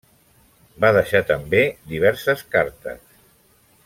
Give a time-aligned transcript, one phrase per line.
[0.85, 1.61] Va deixar també
[1.93, 3.09] diverses cartes.